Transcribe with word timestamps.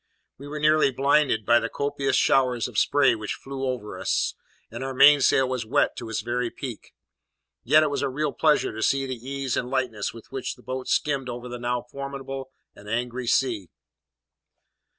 We 0.39 0.47
were 0.47 0.57
nearly 0.59 0.89
blinded 0.89 1.45
by 1.45 1.59
the 1.59 1.69
copious 1.69 2.15
showers 2.15 2.67
of 2.67 2.79
spray 2.79 3.13
which 3.13 3.35
flew 3.35 3.63
over 3.65 3.99
us, 3.99 4.33
and 4.71 4.83
our 4.83 4.95
mainsail 4.95 5.47
was 5.47 5.63
wet 5.63 5.95
to 5.97 6.09
its 6.09 6.21
very 6.21 6.49
peak; 6.49 6.95
yet 7.63 7.83
it 7.83 7.91
was 7.91 8.01
a 8.01 8.09
real 8.09 8.33
pleasure 8.33 8.73
to 8.73 8.81
see 8.81 9.05
the 9.05 9.13
ease 9.15 9.55
and 9.55 9.69
lightness 9.69 10.11
with 10.11 10.31
which 10.31 10.55
the 10.55 10.63
boat 10.63 10.87
skimmed 10.87 11.29
over 11.29 11.47
the 11.47 11.59
now 11.59 11.83
formidable 11.83 12.49
and 12.75 12.89
angry 12.89 13.27
sea. 13.27 13.69